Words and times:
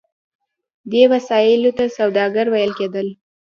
دې 0.91 1.03
وسیلو 1.11 1.71
ته 1.77 1.85
سوداګر 1.97 2.45
ویل 2.49 2.71
کیدل. 2.79 3.07